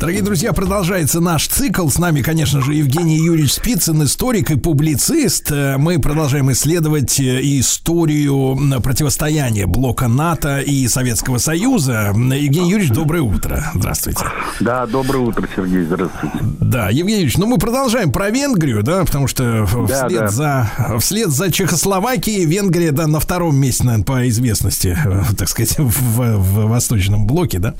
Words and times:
Дорогие 0.00 0.22
друзья, 0.22 0.54
продолжается 0.54 1.20
наш 1.20 1.46
цикл. 1.46 1.86
С 1.90 1.98
нами, 1.98 2.22
конечно 2.22 2.62
же, 2.62 2.72
Евгений 2.72 3.18
Юрьевич 3.18 3.52
Спицын, 3.52 4.02
историк 4.04 4.50
и 4.50 4.56
публицист. 4.56 5.52
Э, 5.52 5.76
Мы 5.76 5.98
продолжаем 5.98 6.50
исследовать 6.52 7.20
э, 7.20 7.40
историю 7.42 8.58
противостояния 8.82 9.66
блока 9.66 10.08
НАТО 10.08 10.60
и 10.60 10.88
Советского 10.88 11.36
Союза. 11.36 12.12
Евгений 12.14 12.70
Юрьевич, 12.70 12.94
доброе 12.94 13.20
утро. 13.20 13.62
Здравствуйте. 13.74 14.24
Да, 14.58 14.86
доброе 14.86 15.18
утро, 15.18 15.46
Сергей, 15.54 15.82
здравствуйте. 15.84 16.38
Да, 16.40 16.88
Евгений 16.88 17.20
Юрьевич, 17.20 17.36
ну 17.36 17.46
мы 17.46 17.58
продолжаем 17.58 18.10
про 18.10 18.30
Венгрию, 18.30 18.82
да, 18.82 19.04
потому 19.04 19.26
что 19.28 19.68
Да, 19.86 20.06
вслед, 20.06 20.20
да. 20.20 20.28
За, 20.28 20.70
вслед 20.98 21.28
за 21.28 21.52
Чехословакией 21.52 22.46
Венгрия, 22.46 22.92
да, 22.92 23.06
на 23.06 23.20
втором 23.20 23.54
месте, 23.56 23.84
наверное, 23.84 24.06
по 24.06 24.26
известности, 24.30 24.96
э, 25.04 25.24
так 25.36 25.46
сказать, 25.50 25.74
в, 25.78 26.38
в 26.38 26.68
Восточном 26.68 27.26
блоке, 27.26 27.58
да. 27.58 27.74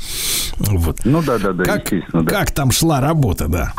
Вот. 0.59 1.01
Ну 1.07 1.23
да, 1.23 1.39
да, 1.39 1.55
да, 1.55 1.65
Как, 1.65 1.85
естественно, 1.85 2.10
да. 2.13 2.25
как 2.25 2.51
там 2.53 2.71
шла 2.71 3.01
работа, 3.01 3.49
да? 3.49 3.73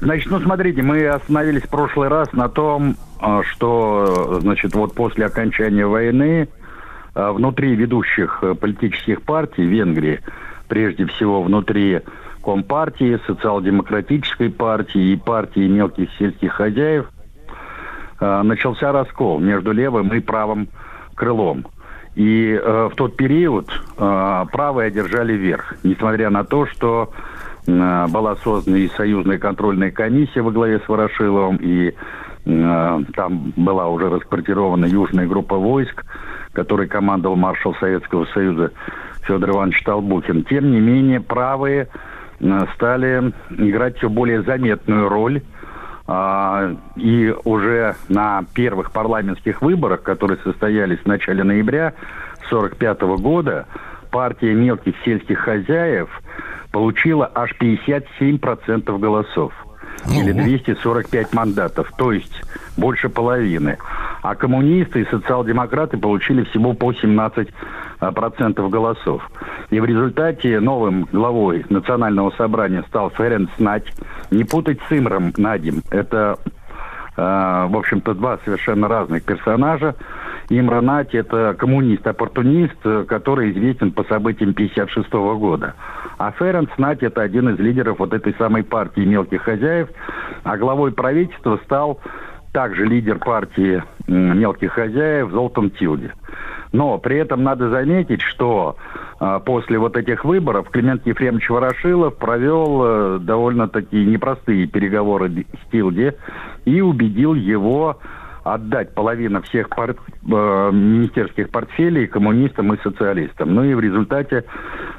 Значит, 0.00 0.30
ну 0.30 0.40
смотрите, 0.40 0.82
мы 0.82 1.06
остановились 1.08 1.62
в 1.62 1.68
прошлый 1.68 2.08
раз 2.08 2.32
на 2.32 2.48
том, 2.48 2.96
а, 3.20 3.42
что, 3.42 4.38
значит, 4.40 4.74
вот 4.74 4.94
после 4.94 5.26
окончания 5.26 5.86
войны 5.86 6.48
а, 7.14 7.32
внутри 7.32 7.74
ведущих 7.74 8.38
э, 8.42 8.54
политических 8.54 9.22
партий 9.22 9.64
Венгрии, 9.64 10.20
прежде 10.68 11.06
всего 11.06 11.42
внутри 11.42 12.00
Компартии, 12.44 13.18
Социал-демократической 13.26 14.50
партии 14.50 15.12
и 15.12 15.16
партии 15.16 15.66
мелких 15.66 16.08
сельских 16.18 16.52
хозяев, 16.52 17.10
а, 18.20 18.42
начался 18.42 18.92
раскол 18.92 19.40
между 19.40 19.72
левым 19.72 20.12
и 20.14 20.20
правым 20.20 20.68
крылом. 21.14 21.66
И 22.18 22.50
э, 22.50 22.88
в 22.90 22.96
тот 22.96 23.16
период 23.16 23.70
э, 23.96 24.44
правые 24.50 24.88
одержали 24.88 25.34
верх, 25.34 25.74
несмотря 25.84 26.30
на 26.30 26.42
то, 26.42 26.66
что 26.66 27.12
э, 27.64 28.06
была 28.08 28.34
создана 28.34 28.76
и 28.76 28.88
союзная 28.88 29.38
контрольная 29.38 29.92
комиссия 29.92 30.42
во 30.42 30.50
главе 30.50 30.80
с 30.80 30.88
Ворошиловым, 30.88 31.58
и 31.62 31.94
э, 32.44 33.00
там 33.14 33.52
была 33.54 33.86
уже 33.86 34.10
расквартирована 34.10 34.86
южная 34.86 35.28
группа 35.28 35.54
войск, 35.54 36.04
которой 36.54 36.88
командовал 36.88 37.36
маршал 37.36 37.76
Советского 37.76 38.24
Союза 38.34 38.72
Федор 39.22 39.50
Иванович 39.50 39.84
Толбухин. 39.84 40.42
Тем 40.42 40.72
не 40.72 40.80
менее, 40.80 41.20
правые 41.20 41.86
э, 42.40 42.66
стали 42.74 43.32
играть 43.50 43.96
все 43.98 44.08
более 44.08 44.42
заметную 44.42 45.08
роль 45.08 45.40
И 46.08 47.34
уже 47.44 47.94
на 48.08 48.44
первых 48.54 48.92
парламентских 48.92 49.60
выборах, 49.60 50.02
которые 50.02 50.38
состоялись 50.42 50.98
в 51.00 51.06
начале 51.06 51.44
ноября 51.44 51.92
1945 52.50 53.00
года, 53.20 53.66
партия 54.10 54.54
мелких 54.54 54.94
сельских 55.04 55.40
хозяев 55.40 56.08
получила 56.72 57.30
аж 57.34 57.54
57% 57.60 58.98
голосов. 58.98 59.52
Или 60.10 60.32
245 60.32 61.34
мандатов, 61.34 61.92
то 61.98 62.12
есть 62.12 62.42
больше 62.76 63.08
половины. 63.08 63.76
А 64.22 64.34
коммунисты 64.34 65.02
и 65.02 65.06
социал-демократы 65.06 65.96
получили 65.96 66.44
всего 66.44 66.72
по 66.72 66.92
17 66.92 67.48
а, 68.00 68.12
процентов 68.12 68.70
голосов. 68.70 69.28
И 69.70 69.80
в 69.80 69.84
результате 69.84 70.60
новым 70.60 71.08
главой 71.12 71.64
национального 71.68 72.30
собрания 72.36 72.84
стал 72.88 73.10
Ференц 73.10 73.50
Нать. 73.58 73.92
Не 74.30 74.44
путать 74.44 74.80
с 74.88 74.92
Имром 74.92 75.32
Надим. 75.36 75.82
Это, 75.90 76.38
э, 77.16 77.66
в 77.68 77.76
общем-то, 77.76 78.14
два 78.14 78.38
совершенно 78.44 78.88
разных 78.88 79.24
персонажа. 79.24 79.94
Имра 80.50 80.80
Нать– 80.80 81.10
это 81.14 81.54
коммунист-оппортунист, 81.58 83.06
который 83.06 83.52
известен 83.52 83.92
по 83.92 84.04
событиям 84.04 84.50
1956 84.50 85.12
года. 85.38 85.74
А 86.16 86.32
Ференц 86.32 86.70
Нать– 86.78 87.02
это 87.02 87.20
один 87.20 87.50
из 87.50 87.58
лидеров 87.58 87.98
вот 87.98 88.14
этой 88.14 88.34
самой 88.38 88.62
партии 88.64 89.02
мелких 89.02 89.42
хозяев. 89.42 89.88
А 90.44 90.56
главой 90.56 90.92
правительства 90.92 91.60
стал 91.64 92.00
также 92.52 92.86
лидер 92.86 93.18
партии 93.18 93.82
мелких 94.08 94.72
хозяев 94.72 95.30
Золтан 95.30 95.70
Тилди. 95.70 96.10
Но 96.72 96.98
при 96.98 97.18
этом 97.18 97.42
надо 97.42 97.70
заметить, 97.70 98.20
что 98.22 98.76
а, 99.20 99.38
после 99.38 99.78
вот 99.78 99.96
этих 99.96 100.24
выборов 100.24 100.68
Климент 100.70 101.06
Ефремович 101.06 101.48
Ворошилов 101.50 102.16
провел 102.16 102.82
э, 102.82 103.18
довольно-таки 103.20 104.04
непростые 104.04 104.66
переговоры 104.66 105.30
с 105.30 105.70
Тилди 105.70 106.14
и 106.64 106.80
убедил 106.80 107.34
его 107.34 107.98
отдать 108.44 108.94
половину 108.94 109.42
всех 109.42 109.68
пор- 109.70 109.96
э, 109.96 110.70
министерских 110.72 111.50
портфелей 111.50 112.06
коммунистам 112.06 112.72
и 112.74 112.82
социалистам. 112.82 113.54
Ну 113.54 113.64
и 113.64 113.74
в 113.74 113.80
результате 113.80 114.44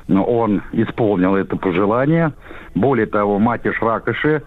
ну, 0.07 0.23
он 0.23 0.63
исполнил 0.71 1.35
это 1.35 1.55
пожелание. 1.55 2.33
Более 2.75 3.07
того, 3.07 3.39
Матиш 3.39 3.79
Ракоши, 3.81 4.43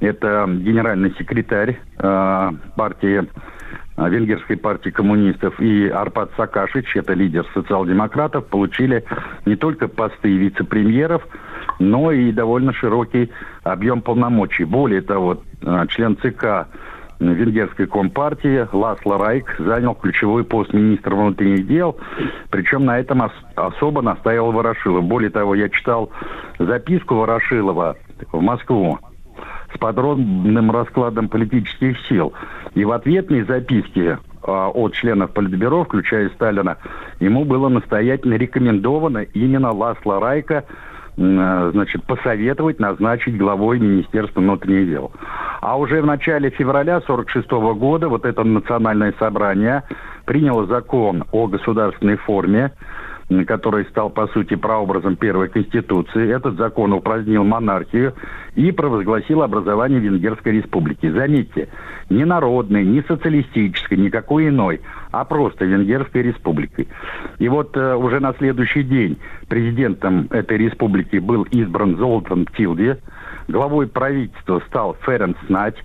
это 0.00 0.46
генеральный 0.48 1.14
секретарь 1.18 1.78
э, 1.98 2.50
партии 2.76 3.26
Венгерской 3.96 4.56
партии 4.56 4.90
коммунистов 4.90 5.58
и 5.60 5.88
Арпад 5.88 6.30
Сакашич, 6.36 6.96
это 6.96 7.14
лидер 7.14 7.46
социал-демократов, 7.54 8.46
получили 8.46 9.04
не 9.46 9.56
только 9.56 9.88
посты 9.88 10.36
вице-премьеров, 10.36 11.26
но 11.78 12.12
и 12.12 12.30
довольно 12.32 12.72
широкий 12.72 13.30
объем 13.64 14.02
полномочий. 14.02 14.64
Более 14.64 15.00
того, 15.00 15.42
э, 15.62 15.86
член 15.88 16.16
ЦК 16.18 16.68
Венгерской 17.18 17.86
компартии 17.86 18.68
Ласло 18.72 19.16
Райк 19.16 19.54
занял 19.58 19.94
ключевой 19.94 20.44
пост 20.44 20.74
министра 20.74 21.14
внутренних 21.14 21.66
дел, 21.66 21.96
причем 22.50 22.84
на 22.84 22.98
этом 22.98 23.22
ос- 23.22 23.32
особо 23.54 24.02
настаивал 24.02 24.52
Ворошилов. 24.52 25.04
Более 25.04 25.30
того, 25.30 25.54
я 25.54 25.70
читал 25.70 26.10
записку 26.58 27.14
Ворошилова 27.14 27.96
в 28.32 28.40
Москву 28.42 28.98
с 29.76 29.78
подробным 29.78 30.70
раскладом 30.70 31.28
политических 31.28 31.98
сил. 32.08 32.32
И 32.74 32.84
в 32.84 32.92
ответной 32.92 33.42
записке 33.42 34.18
а, 34.42 34.68
от 34.68 34.94
членов 34.94 35.32
Политбюро, 35.32 35.84
включая 35.84 36.30
Сталина, 36.30 36.78
ему 37.20 37.44
было 37.44 37.68
настоятельно 37.68 38.34
рекомендовано 38.34 39.18
именно 39.18 39.72
Ласло 39.72 40.20
Райка 40.20 40.64
э, 41.16 41.70
значит, 41.72 42.04
посоветовать 42.04 42.78
назначить 42.78 43.36
главой 43.36 43.78
Министерства 43.78 44.40
внутренних 44.40 44.88
дел. 44.88 45.12
А 45.60 45.78
уже 45.78 46.00
в 46.02 46.06
начале 46.06 46.50
февраля 46.50 46.96
1946 46.96 47.78
года 47.78 48.08
вот 48.08 48.24
это 48.24 48.44
национальное 48.44 49.14
собрание 49.18 49.82
приняло 50.24 50.66
закон 50.66 51.24
о 51.32 51.46
государственной 51.46 52.16
форме, 52.16 52.72
который 53.46 53.84
стал, 53.86 54.10
по 54.10 54.28
сути, 54.28 54.54
прообразом 54.54 55.16
первой 55.16 55.48
конституции. 55.48 56.32
Этот 56.32 56.56
закон 56.56 56.92
упразднил 56.92 57.42
монархию 57.42 58.14
и 58.54 58.70
провозгласил 58.70 59.42
образование 59.42 59.98
Венгерской 59.98 60.52
республики. 60.52 61.10
Заметьте, 61.10 61.68
не 62.08 62.24
народной, 62.24 62.84
не 62.84 63.02
социалистической, 63.02 63.98
никакой 63.98 64.48
иной, 64.48 64.80
а 65.10 65.24
просто 65.24 65.64
Венгерской 65.64 66.22
республикой. 66.22 66.88
И 67.38 67.48
вот 67.48 67.76
э, 67.76 67.96
уже 67.96 68.20
на 68.20 68.32
следующий 68.34 68.84
день 68.84 69.18
президентом 69.48 70.28
этой 70.30 70.58
республики 70.58 71.16
был 71.16 71.42
избран 71.50 71.96
Золтан 71.96 72.46
Тилди, 72.56 72.96
главой 73.48 73.86
правительства 73.86 74.60
стал 74.68 74.96
Ференц 75.04 75.36
Нать, 75.48 75.76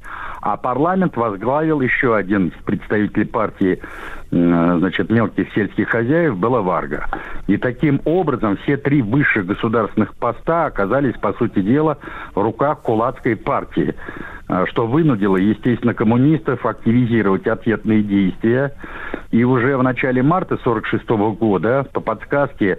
а 0.41 0.57
парламент 0.57 1.15
возглавил 1.17 1.81
еще 1.81 2.15
один 2.15 2.51
представитель 2.65 3.27
партии 3.27 3.79
значит, 4.31 5.09
мелких 5.09 5.53
сельских 5.53 5.89
хозяев 5.89 6.37
была 6.37 6.61
Варга. 6.61 7.05
И 7.47 7.57
таким 7.57 8.01
образом 8.05 8.57
все 8.63 8.77
три 8.77 9.01
высших 9.01 9.45
государственных 9.45 10.15
поста 10.15 10.65
оказались, 10.65 11.15
по 11.15 11.33
сути 11.33 11.61
дела, 11.61 11.97
в 12.33 12.41
руках 12.41 12.81
кулацкой 12.81 13.35
партии, 13.35 13.93
а, 14.47 14.65
что 14.67 14.87
вынудило, 14.87 15.35
естественно, 15.35 15.93
коммунистов 15.93 16.65
активизировать 16.65 17.45
ответные 17.45 18.03
действия. 18.03 18.73
И 19.31 19.43
уже 19.43 19.77
в 19.77 19.83
начале 19.83 20.23
марта 20.23 20.55
1946 20.55 21.37
года 21.37 21.85
по 21.91 21.99
подсказке 21.99 22.77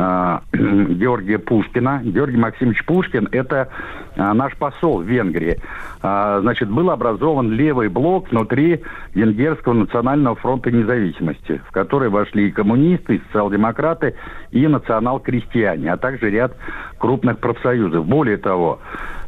Георгия 0.52 1.38
Пушкина, 1.38 2.00
Георгий 2.02 2.36
Максимович 2.36 2.84
Пушкин– 2.84 3.28
это 3.32 3.68
а, 4.16 4.34
наш 4.34 4.56
посол 4.56 5.00
в 5.00 5.04
Венгрии. 5.04 5.58
А, 6.02 6.40
Значит, 6.40 6.70
был 6.70 6.90
образован 6.90 7.50
левый 7.52 7.88
блок 7.88 8.30
внутри 8.30 8.82
Венгерского 9.14 9.74
национального 9.74 10.36
фронта 10.36 10.70
независимости, 10.70 11.60
в 11.68 11.72
который 11.72 12.08
вошли 12.08 12.48
и 12.48 12.50
коммунисты, 12.50 13.16
и 13.16 13.22
социал-демократы, 13.26 14.14
и 14.50 14.66
национал-крестьяне, 14.66 15.92
а 15.92 15.96
также 15.96 16.30
ряд 16.30 16.56
крупных 16.98 17.38
профсоюзов. 17.38 18.06
Более 18.06 18.36
того, 18.36 18.80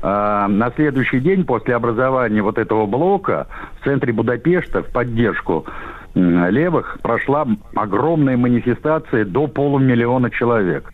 а, 0.03 0.49
на 0.49 0.71
следующий 0.73 1.21
день 1.21 1.45
после 1.45 1.75
образования 1.75 2.43
вот 2.43 2.59
этого 2.59 2.87
блока 2.87 3.47
в 3.81 3.85
центре 3.85 4.13
Будапешта 4.13 4.83
в 4.83 4.87
поддержку 4.87 5.67
левых 6.15 6.99
прошла 7.03 7.47
огромная 7.75 8.37
манифестация 8.37 9.25
до 9.25 9.47
полумиллиона 9.47 10.31
человек. 10.31 10.93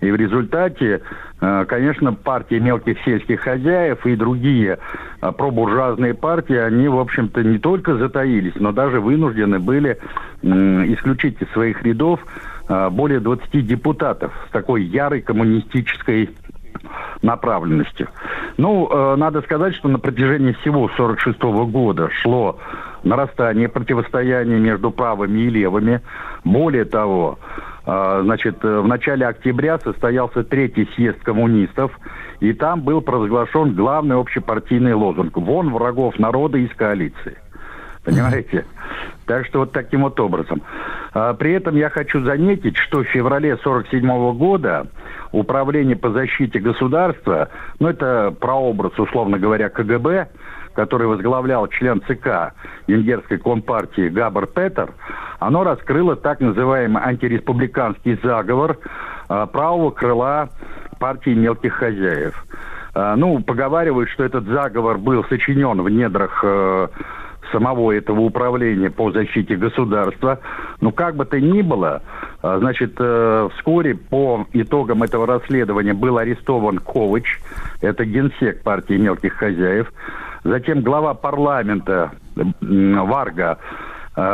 И 0.00 0.10
в 0.12 0.16
результате, 0.16 1.00
э, 1.40 1.64
конечно, 1.66 2.12
партии 2.12 2.56
мелких 2.56 2.98
сельских 3.04 3.40
хозяев 3.40 4.06
и 4.06 4.14
другие 4.14 4.78
э, 5.20 5.32
пробуржуазные 5.32 6.14
партии, 6.14 6.56
они, 6.56 6.88
в 6.88 6.98
общем-то, 6.98 7.42
не 7.42 7.58
только 7.58 7.96
затаились, 7.96 8.54
но 8.56 8.70
даже 8.70 9.00
вынуждены 9.00 9.58
были 9.58 9.98
исключить 10.40 11.42
из 11.42 11.48
своих 11.50 11.82
рядов 11.82 12.20
э, 12.68 12.90
более 12.90 13.18
20 13.18 13.66
депутатов 13.66 14.32
с 14.48 14.52
такой 14.52 14.84
ярой 14.84 15.20
коммунистической 15.20 16.30
направленностью. 17.22 18.08
Ну, 18.56 19.16
надо 19.16 19.42
сказать, 19.42 19.74
что 19.74 19.88
на 19.88 19.98
протяжении 19.98 20.52
всего 20.52 20.88
46 20.96 21.42
года 21.42 22.08
шло 22.22 22.60
нарастание 23.02 23.68
противостояния 23.68 24.58
между 24.58 24.90
правыми 24.90 25.40
и 25.40 25.50
левыми. 25.50 26.00
Более 26.44 26.84
того, 26.84 27.38
э, 27.86 28.20
значит, 28.24 28.64
э, 28.64 28.80
в 28.80 28.86
начале 28.86 29.26
октября 29.26 29.78
состоялся 29.78 30.44
третий 30.44 30.88
съезд 30.94 31.18
коммунистов, 31.22 31.92
и 32.40 32.52
там 32.52 32.82
был 32.82 33.00
провозглашен 33.00 33.74
главный 33.74 34.16
общепартийный 34.16 34.94
лозунг 34.94 35.36
«Вон 35.36 35.72
врагов 35.72 36.18
народа 36.18 36.58
из 36.58 36.70
коалиции». 36.74 37.36
Понимаете? 38.04 38.64
Так 39.26 39.44
что 39.46 39.60
вот 39.60 39.72
таким 39.72 40.02
вот 40.02 40.18
образом. 40.18 40.62
А, 41.12 41.34
при 41.34 41.52
этом 41.52 41.76
я 41.76 41.90
хочу 41.90 42.22
заметить, 42.24 42.78
что 42.78 43.00
в 43.00 43.04
феврале 43.04 43.52
1947 43.52 44.32
года 44.38 44.86
Управление 45.32 45.96
по 45.96 46.10
защите 46.10 46.58
государства, 46.58 47.48
ну 47.80 47.88
это 47.88 48.34
прообраз, 48.40 48.98
условно 48.98 49.38
говоря, 49.38 49.68
КГБ, 49.68 50.28
который 50.78 51.08
возглавлял 51.08 51.66
член 51.66 52.00
ЦК 52.02 52.54
Венгерской 52.86 53.38
компартии 53.38 54.08
Габар 54.08 54.46
Петер, 54.46 54.92
оно 55.40 55.64
раскрыло 55.64 56.14
так 56.14 56.38
называемый 56.38 57.02
антиреспубликанский 57.02 58.16
заговор 58.22 58.78
э, 59.28 59.46
правого 59.52 59.90
крыла 59.90 60.50
партии 61.00 61.30
мелких 61.30 61.72
хозяев. 61.72 62.46
Э, 62.94 63.16
ну, 63.16 63.40
поговаривают, 63.42 64.08
что 64.10 64.22
этот 64.22 64.44
заговор 64.44 64.98
был 64.98 65.24
сочинен 65.24 65.82
в 65.82 65.88
недрах 65.88 66.44
э, 66.44 66.86
самого 67.52 67.92
этого 67.92 68.20
управления 68.20 68.90
по 68.90 69.10
защите 69.10 69.56
государства. 69.56 70.38
Но 70.80 70.92
как 70.92 71.16
бы 71.16 71.24
то 71.24 71.40
ни 71.40 71.62
было, 71.62 72.02
а, 72.42 72.58
значит, 72.58 72.94
э, 72.98 73.48
вскоре 73.56 73.94
по 73.94 74.46
итогам 74.52 75.02
этого 75.02 75.26
расследования 75.26 75.94
был 75.94 76.18
арестован 76.18 76.78
Ковач, 76.78 77.40
это 77.80 78.04
генсек 78.04 78.62
партии 78.62 78.94
мелких 78.94 79.34
хозяев. 79.34 79.92
Затем 80.44 80.82
глава 80.82 81.14
парламента 81.14 82.12
Варга 82.60 83.58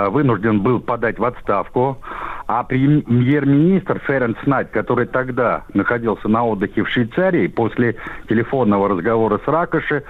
вынужден 0.08 0.60
был 0.60 0.80
подать 0.80 1.18
в 1.18 1.24
отставку, 1.24 1.98
а 2.46 2.62
премьер-министр 2.62 4.00
Ференц 4.06 4.36
Найт, 4.46 4.70
который 4.70 5.06
тогда 5.06 5.64
находился 5.74 6.28
на 6.28 6.44
отдыхе 6.44 6.84
в 6.84 6.88
Швейцарии, 6.88 7.48
после 7.48 7.96
телефонного 8.28 8.88
разговора 8.88 9.40
с 9.44 9.48
Ракоши, 9.48 10.04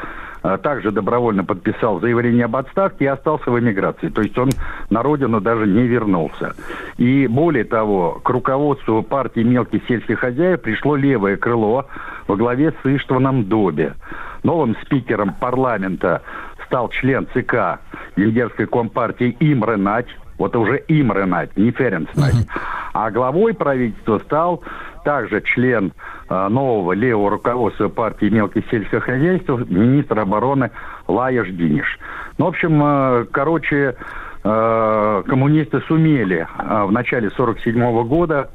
а, 0.45 0.59
также 0.59 0.93
добровольно 0.93 1.43
подписал 1.43 2.01
заявление 2.01 2.45
об 2.45 2.57
отставке 2.57 3.07
и 3.07 3.09
остался 3.09 3.51
в 3.51 3.59
эмиграции. 3.59 4.09
То 4.09 4.21
есть 4.21 4.37
он 4.37 4.51
на 4.91 5.03
родину 5.03 5.41
даже 5.41 5.67
не 5.67 5.87
вернулся. 5.87 6.55
И 6.99 7.27
более 7.27 7.65
того, 7.65 8.21
к 8.23 8.29
руководству 8.29 9.03
партии 9.03 9.41
мелких 9.41 9.81
сельских 9.89 10.19
хозяев 10.19 10.61
пришло 10.61 10.97
левое 10.97 11.39
крыло 11.39 11.87
во 12.27 12.37
главе 12.37 12.73
с 12.73 12.87
Иштваном 12.87 13.45
Добе. 13.45 13.95
Новым 14.43 14.77
спикером 14.83 15.33
парламента 15.41 16.21
стал 16.67 16.89
член 16.89 17.27
ЦК 17.33 17.81
Венгерской 18.17 18.67
компартии 18.67 19.37
Имре 19.41 19.77
Нать, 19.77 20.09
вот 20.39 20.57
уже 20.57 20.83
Имре 20.89 21.25
Нать, 21.25 21.57
не 21.57 21.71
Ференц 21.71 22.09
Нать. 22.15 22.47
А 22.93 23.11
главой 23.11 23.55
правительства 23.55 24.19
стал 24.21 24.63
также 25.05 25.43
член 25.43 25.93
э, 26.29 26.49
нового 26.49 26.93
левого 26.93 27.31
руководства 27.31 27.89
партии 27.89 28.27
мелких 28.27 28.65
сельских 28.71 29.05
хозяйств, 29.05 29.49
министр 29.49 30.21
обороны 30.21 30.71
Лаяш 31.07 31.49
Диниш. 31.49 31.99
Ну, 32.39 32.47
в 32.47 32.49
общем, 32.49 32.81
э, 32.83 33.27
короче, 33.31 33.97
э, 34.43 35.23
коммунисты 35.27 35.81
сумели 35.83 36.47
э, 36.59 36.85
в 36.85 36.93
начале 36.93 37.29
1947 37.29 38.09
года 38.09 38.51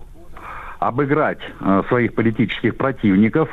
обыграть 0.79 1.39
э, 1.59 1.83
своих 1.89 2.15
политических 2.15 2.75
противников, 2.77 3.49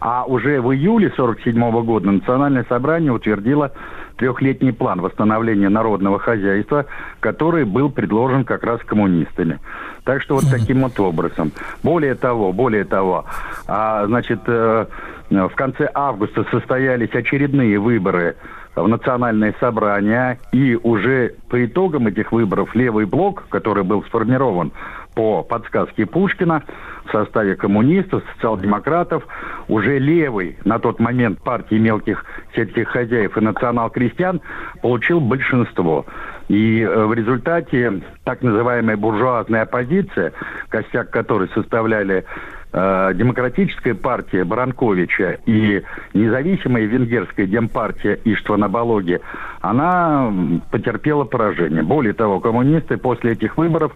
а 0.00 0.24
уже 0.24 0.60
в 0.60 0.74
июле 0.74 1.06
1947 1.06 1.84
года 1.84 2.10
Национальное 2.10 2.66
собрание 2.68 3.12
утвердило 3.12 3.72
трехлетний 4.16 4.72
план 4.72 5.00
восстановления 5.00 5.68
народного 5.68 6.18
хозяйства, 6.18 6.86
который 7.20 7.64
был 7.64 7.90
предложен 7.90 8.44
как 8.44 8.64
раз 8.64 8.80
коммунистами. 8.82 9.60
Так 10.04 10.20
что 10.22 10.34
вот 10.34 10.44
таким 10.50 10.82
вот 10.82 10.98
образом. 11.00 11.52
Более 11.82 12.14
того, 12.14 12.52
более 12.52 12.84
того, 12.84 13.24
а, 13.66 14.06
значит, 14.06 14.40
э, 14.46 14.86
в 15.30 15.52
конце 15.54 15.88
августа 15.94 16.44
состоялись 16.50 17.10
очередные 17.14 17.78
выборы 17.78 18.36
в 18.76 18.88
национальное 18.88 19.54
собрание, 19.60 20.38
и 20.52 20.74
уже 20.74 21.34
по 21.48 21.64
итогам 21.64 22.08
этих 22.08 22.32
выборов 22.32 22.74
левый 22.74 23.06
блок, 23.06 23.46
который 23.48 23.84
был 23.84 24.02
сформирован 24.04 24.72
по 25.14 25.42
подсказке 25.42 26.06
Пушкина 26.06 26.62
в 27.06 27.12
составе 27.12 27.54
коммунистов, 27.56 28.22
социал-демократов, 28.34 29.26
уже 29.68 29.98
левый 29.98 30.58
на 30.64 30.78
тот 30.78 31.00
момент 31.00 31.40
партии 31.40 31.76
мелких 31.76 32.24
сельских 32.54 32.88
хозяев 32.88 33.36
и 33.36 33.40
национал-крестьян 33.40 34.40
получил 34.82 35.20
большинство. 35.20 36.06
И 36.48 36.80
э, 36.80 37.06
в 37.06 37.14
результате 37.14 38.02
так 38.24 38.42
называемая 38.42 38.96
буржуазная 38.96 39.62
оппозиция, 39.62 40.32
костяк 40.68 41.10
которой 41.10 41.48
составляли 41.54 42.24
э, 42.72 43.12
Демократическая 43.14 43.94
партия 43.94 44.44
Баранковича 44.44 45.38
и 45.46 45.82
независимая 46.12 46.84
венгерская 46.84 47.46
демпартия 47.46 48.18
Иштвана 48.24 48.68
Балоги, 48.68 49.20
она 49.62 50.32
потерпела 50.70 51.24
поражение. 51.24 51.82
Более 51.82 52.12
того, 52.12 52.40
коммунисты 52.40 52.98
после 52.98 53.32
этих 53.32 53.56
выборов 53.56 53.92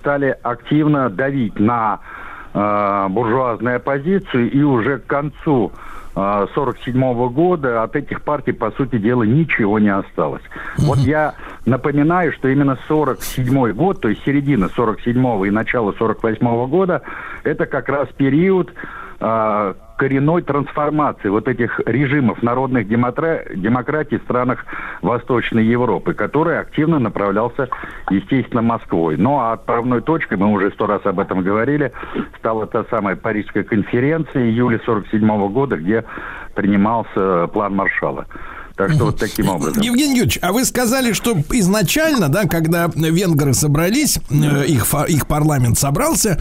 стали 0.00 0.36
активно 0.42 1.08
давить 1.08 1.58
на 1.58 2.00
э, 2.52 3.06
буржуазную 3.10 3.76
оппозицию, 3.76 4.50
и 4.50 4.62
уже 4.62 4.98
к 4.98 5.06
концу 5.06 5.72
1947 6.14 6.96
-го 6.96 7.30
года 7.30 7.82
от 7.82 7.96
этих 7.96 8.22
партий, 8.22 8.52
по 8.52 8.70
сути 8.72 8.98
дела, 8.98 9.22
ничего 9.22 9.78
не 9.78 9.90
осталось. 9.90 10.42
Вот 10.78 10.98
я 10.98 11.34
напоминаю, 11.66 12.32
что 12.32 12.48
именно 12.48 12.78
47 12.88 13.72
год, 13.72 14.00
то 14.00 14.08
есть 14.08 14.24
середина 14.24 14.68
47 14.68 15.46
и 15.46 15.50
начало 15.50 15.92
48 15.92 16.66
года, 16.66 17.02
это 17.44 17.66
как 17.66 17.88
раз 17.88 18.08
период 18.16 18.72
э, 19.20 19.74
коренной 20.00 20.40
трансформации 20.40 21.28
вот 21.28 21.46
этих 21.46 21.78
режимов 21.84 22.42
народных 22.42 22.88
демокра... 22.88 23.44
демократий 23.54 24.16
в 24.16 24.22
странах 24.22 24.64
Восточной 25.02 25.66
Европы, 25.66 26.14
который 26.14 26.58
активно 26.58 26.98
направлялся, 26.98 27.68
естественно, 28.08 28.62
Москвой. 28.62 29.18
Ну, 29.18 29.38
а 29.38 29.52
отправной 29.52 30.00
точкой, 30.00 30.38
мы 30.38 30.46
уже 30.46 30.70
сто 30.70 30.86
раз 30.86 31.04
об 31.04 31.20
этом 31.20 31.42
говорили, 31.42 31.92
стала 32.38 32.66
та 32.66 32.84
самая 32.84 33.14
Парижская 33.14 33.62
конференция 33.62 34.44
июля 34.44 34.76
1947 34.76 35.52
года, 35.52 35.76
где 35.76 36.04
принимался 36.54 37.46
план 37.48 37.76
Маршала. 37.76 38.24
Так 38.80 38.94
что 38.94 39.04
вот 39.06 39.18
таким 39.18 39.48
образом. 39.48 39.82
Евгений 39.82 40.16
Юрьевич, 40.16 40.38
а 40.40 40.52
вы 40.52 40.64
сказали, 40.64 41.12
что 41.12 41.36
изначально, 41.50 42.28
да, 42.28 42.44
когда 42.44 42.90
венгры 42.94 43.52
собрались, 43.52 44.18
э, 44.30 44.64
их, 44.66 44.86
их 45.08 45.26
парламент 45.26 45.78
собрался, 45.78 46.40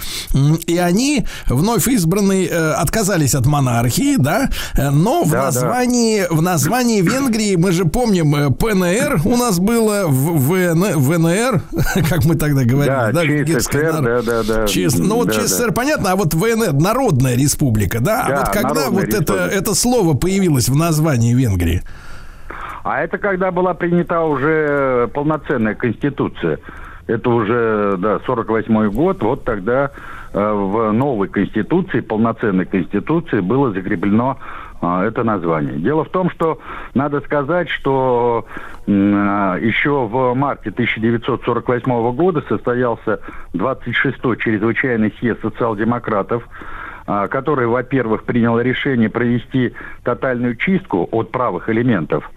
и 0.66 0.78
они, 0.78 1.26
вновь 1.48 1.88
избранные, 1.88 2.48
э, 2.48 2.72
отказались 2.74 3.36
от 3.36 3.46
монархии, 3.46 4.16
да, 4.18 4.50
но 4.78 5.24
в, 5.24 5.32
да, 5.32 5.46
названии, 5.46 6.22
да. 6.22 6.36
в 6.36 6.42
названии 6.42 7.02
Венгрии, 7.02 7.56
мы 7.56 7.74
же 7.74 7.84
помним, 7.84 8.54
ПНР 8.54 9.22
у 9.26 9.36
нас 9.36 9.60
было, 9.60 10.06
ВН, 10.08 10.98
ВНР, 10.98 11.62
как 12.10 12.24
мы 12.24 12.36
тогда 12.36 12.64
говорили, 12.64 12.88
да, 12.88 13.12
да, 13.12 13.60
ЧССР, 13.60 14.02
да, 14.02 14.22
да, 14.22 14.44
да. 14.44 14.68
ЧС, 14.68 14.98
ну 14.98 15.16
вот 15.16 15.28
да, 15.28 15.34
ЧССР, 15.34 15.68
да. 15.68 15.74
понятно, 15.74 16.12
а 16.14 16.16
вот 16.16 16.34
ВНР, 16.34 16.74
Народная 16.74 17.36
Республика, 17.36 18.00
да, 18.00 18.24
а 18.24 18.30
да 18.30 18.36
а 18.36 18.40
вот 18.40 18.50
когда 18.54 18.90
вот 18.90 19.14
это, 19.14 19.34
это 19.34 19.76
слово 19.76 20.14
появилось 20.14 20.70
в 20.70 20.76
названии 20.76 21.34
Венгрии? 21.34 21.84
А 22.84 23.02
это 23.02 23.18
когда 23.18 23.52
была 23.52 23.74
принята 23.74 24.22
уже 24.22 25.10
полноценная 25.14 25.76
конституция. 25.76 26.60
Это 27.10 27.30
уже, 27.32 27.96
да, 27.98 28.20
48 28.20 28.92
год, 28.92 29.24
вот 29.24 29.44
тогда 29.44 29.90
э, 30.32 30.40
в 30.40 30.92
новой 30.92 31.28
конституции, 31.28 32.02
полноценной 32.02 32.66
конституции 32.66 33.40
было 33.40 33.72
закреплено 33.72 34.38
э, 34.80 35.06
это 35.08 35.24
название. 35.24 35.80
Дело 35.80 36.04
в 36.06 36.10
том, 36.10 36.30
что 36.30 36.60
надо 36.94 37.22
сказать, 37.22 37.68
что 37.70 38.46
э, 38.86 38.92
еще 38.92 40.06
в 40.06 40.36
марте 40.36 40.70
1948 40.70 42.12
года 42.12 42.44
состоялся 42.48 43.20
26-й 43.56 44.38
чрезвычайный 44.38 45.12
съезд 45.18 45.42
социал-демократов, 45.42 46.44
который, 47.30 47.66
во-первых, 47.66 48.24
принял 48.24 48.60
решение 48.60 49.10
провести 49.10 49.74
тотальную 50.04 50.56
чистку 50.56 51.08
от 51.12 51.32
правых 51.32 51.70
элементов, 51.70 52.30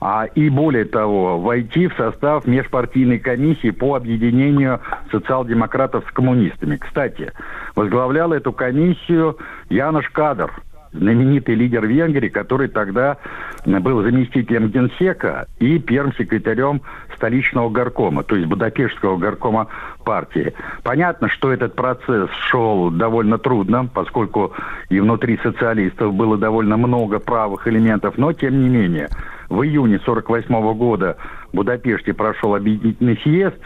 а, 0.00 0.24
и 0.24 0.48
более 0.48 0.86
того, 0.86 1.38
войти 1.38 1.88
в 1.88 1.94
состав 1.94 2.46
межпартийной 2.46 3.18
комиссии 3.18 3.70
по 3.70 3.94
объединению 3.94 4.80
социал-демократов 5.10 6.04
с 6.08 6.12
коммунистами. 6.12 6.76
Кстати, 6.76 7.32
возглавлял 7.76 8.32
эту 8.32 8.52
комиссию 8.52 9.36
Янош 9.68 10.08
Кадр– 10.10 10.50
знаменитый 10.94 11.54
лидер 11.54 11.86
Венгрии, 11.86 12.28
который 12.28 12.68
тогда 12.68 13.18
был 13.66 14.02
заместителем 14.02 14.68
генсека 14.68 15.46
и 15.58 15.78
первым 15.78 16.14
секретарем 16.14 16.80
столичного 17.16 17.68
горкома, 17.68 18.22
то 18.22 18.36
есть 18.36 18.48
Будапештского 18.48 19.16
горкома 19.16 19.68
партии. 20.04 20.54
Понятно, 20.82 21.28
что 21.28 21.52
этот 21.52 21.74
процесс 21.74 22.30
шел 22.48 22.90
довольно 22.90 23.38
трудно, 23.38 23.88
поскольку 23.92 24.52
и 24.88 25.00
внутри 25.00 25.38
социалистов 25.42 26.14
было 26.14 26.38
довольно 26.38 26.76
много 26.76 27.18
правых 27.18 27.66
элементов, 27.66 28.18
но 28.18 28.32
тем 28.32 28.62
не 28.62 28.68
менее 28.68 29.08
в 29.48 29.62
июне 29.62 29.96
1948 29.96 30.78
года 30.78 31.16
в 31.52 31.56
Будапеште 31.56 32.12
прошел 32.12 32.54
объединительный 32.54 33.18
съезд, 33.22 33.58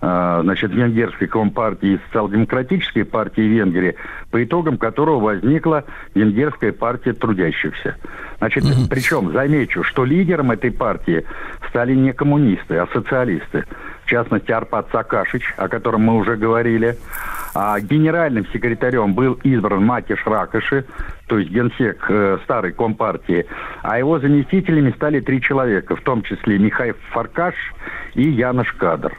значит, 0.00 0.72
венгерской 0.72 1.26
компартии 1.26 1.94
и 1.94 2.00
социал-демократической 2.06 3.02
партии 3.02 3.40
Венгрии, 3.40 3.96
по 4.30 4.42
итогам 4.42 4.78
которого 4.78 5.20
возникла 5.20 5.84
венгерская 6.14 6.72
партия 6.72 7.12
трудящихся. 7.12 7.96
Значит, 8.38 8.64
угу. 8.64 8.88
причем 8.88 9.32
замечу, 9.32 9.82
что 9.82 10.04
лидером 10.04 10.52
этой 10.52 10.70
партии 10.70 11.24
стали 11.68 11.94
не 11.94 12.12
коммунисты, 12.12 12.76
а 12.76 12.86
социалисты. 12.92 13.64
В 14.04 14.08
частности, 14.08 14.52
Арпад 14.52 14.88
Сакашич, 14.92 15.52
о 15.56 15.68
котором 15.68 16.02
мы 16.02 16.16
уже 16.16 16.36
говорили. 16.36 16.96
А 17.54 17.80
генеральным 17.80 18.46
секретарем 18.52 19.14
был 19.14 19.34
избран 19.42 19.84
Матиш 19.84 20.24
Ракоши, 20.24 20.84
то 21.28 21.38
есть 21.38 21.50
генсек 21.50 22.04
э, 22.08 22.38
старой 22.44 22.72
компартии. 22.72 23.46
А 23.82 23.98
его 23.98 24.18
заместителями 24.18 24.90
стали 24.96 25.20
три 25.20 25.40
человека, 25.40 25.94
в 25.94 26.00
том 26.00 26.22
числе 26.22 26.58
Михаил 26.58 26.94
Фаркаш 27.10 27.54
и 28.14 28.28
Янош 28.28 28.72
Кадр. 28.72 29.14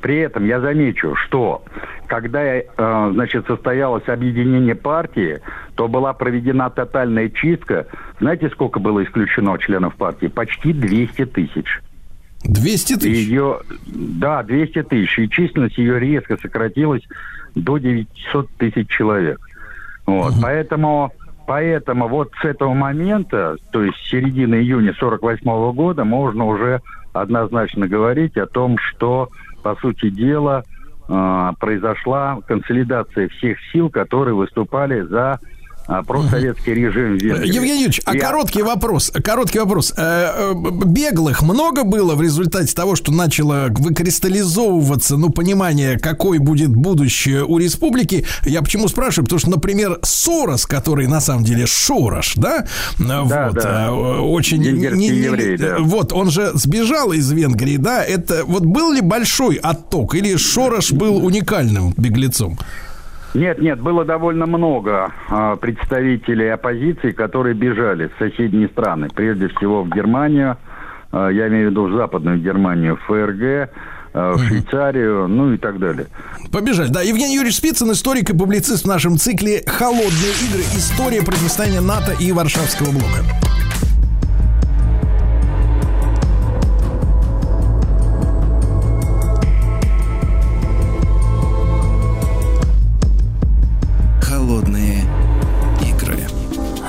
При 0.00 0.16
этом 0.16 0.46
я 0.46 0.60
замечу, 0.60 1.14
что 1.14 1.62
когда 2.06 2.42
э, 2.42 2.64
значит, 3.12 3.46
состоялось 3.46 4.08
объединение 4.08 4.74
партии, 4.74 5.40
то 5.76 5.86
была 5.86 6.12
проведена 6.14 6.70
тотальная 6.70 7.28
чистка. 7.28 7.86
Знаете, 8.18 8.48
сколько 8.48 8.80
было 8.80 9.04
исключено 9.04 9.56
членов 9.58 9.94
партии? 9.96 10.26
Почти 10.26 10.72
200 10.72 11.26
тысяч. 11.26 11.80
200 12.44 12.94
тысяч? 12.94 13.28
Ее, 13.28 13.58
да, 13.86 14.42
200 14.42 14.82
тысяч. 14.84 15.18
И 15.18 15.28
численность 15.28 15.76
ее 15.76 16.00
резко 16.00 16.38
сократилась 16.40 17.02
до 17.54 17.76
900 17.76 18.50
тысяч 18.56 18.88
человек. 18.88 19.38
Вот. 20.06 20.32
Угу. 20.32 20.40
Поэтому, 20.42 21.12
поэтому 21.50 22.06
вот 22.06 22.30
с 22.40 22.44
этого 22.44 22.74
момента, 22.74 23.56
то 23.72 23.82
есть 23.82 23.98
середины 24.08 24.54
июня 24.54 24.94
48 24.96 25.72
года, 25.72 26.04
можно 26.04 26.46
уже 26.46 26.80
однозначно 27.12 27.88
говорить 27.88 28.36
о 28.36 28.46
том, 28.46 28.78
что, 28.78 29.30
по 29.64 29.74
сути 29.74 30.10
дела, 30.10 30.62
э, 31.08 31.50
произошла 31.58 32.38
консолидация 32.46 33.28
всех 33.30 33.58
сил, 33.72 33.90
которые 33.90 34.34
выступали 34.34 35.00
за 35.00 35.40
просоветский 36.06 36.74
режим 36.74 37.16
Венгрии. 37.16 37.48
Евгений 37.48 37.82
Юрьевич, 37.82 38.00
а 38.04 38.16
короткий 38.16 38.62
вопрос, 38.62 39.12
короткий 39.24 39.58
вопрос. 39.58 39.92
Э, 39.96 40.52
э, 40.52 40.54
беглых 40.84 41.42
много 41.42 41.84
было 41.84 42.14
в 42.14 42.22
результате 42.22 42.74
того, 42.74 42.96
что 42.96 43.12
начало 43.12 43.66
выкристаллизовываться, 43.70 45.16
ну, 45.16 45.30
понимание, 45.30 45.98
какой 45.98 46.38
будет 46.38 46.70
будущее 46.70 47.44
у 47.44 47.58
республики? 47.58 48.24
Я 48.44 48.62
почему 48.62 48.88
спрашиваю? 48.88 49.26
Потому 49.26 49.40
что, 49.40 49.50
например, 49.50 49.98
Сорос, 50.02 50.66
который 50.66 51.06
на 51.06 51.20
самом 51.20 51.44
деле 51.44 51.66
Шорош, 51.66 52.34
да? 52.36 52.66
Да, 52.98 53.22
вот, 53.22 53.54
да. 53.54 53.86
Э, 53.88 54.18
очень... 54.20 54.60
Не, 54.60 55.08
еврей, 55.08 55.56
да. 55.56 55.76
Вот, 55.80 56.12
он 56.12 56.30
же 56.30 56.52
сбежал 56.54 57.12
из 57.12 57.30
Венгрии, 57.30 57.76
да? 57.76 58.04
Это 58.04 58.44
вот 58.44 58.64
был 58.64 58.92
ли 58.92 59.00
большой 59.00 59.56
отток 59.56 60.14
или 60.14 60.36
Шорош 60.36 60.92
был 60.92 61.24
уникальным 61.24 61.94
беглецом? 61.96 62.58
Нет, 63.34 63.60
нет, 63.60 63.80
было 63.80 64.04
довольно 64.04 64.46
много 64.46 65.12
э, 65.30 65.56
представителей 65.60 66.48
оппозиции, 66.48 67.12
которые 67.12 67.54
бежали 67.54 68.08
в 68.08 68.18
соседние 68.18 68.68
страны, 68.68 69.08
прежде 69.14 69.48
всего 69.48 69.84
в 69.84 69.88
Германию, 69.88 70.56
э, 71.12 71.30
я 71.32 71.48
имею 71.48 71.68
в 71.68 71.70
виду 71.70 71.86
в 71.86 71.92
Западную 71.92 72.38
Германию, 72.38 72.96
в 72.96 73.00
ФРГ, 73.02 73.42
э, 73.42 73.68
в 74.14 74.38
Швейцарию, 74.38 75.28
ну 75.28 75.52
и 75.52 75.58
так 75.58 75.78
далее. 75.78 76.06
Побежали. 76.52 76.88
Да, 76.88 77.02
Евгений 77.02 77.36
Юрьевич 77.36 77.58
Спицын, 77.58 77.92
историк 77.92 78.30
и 78.30 78.36
публицист 78.36 78.84
в 78.84 78.88
нашем 78.88 79.16
цикле 79.16 79.62
«Холодные 79.64 80.32
игры. 80.48 80.62
История 80.62 81.22
противостояния 81.22 81.80
НАТО 81.80 82.12
и 82.18 82.32
Варшавского 82.32 82.90
блока». 82.90 83.24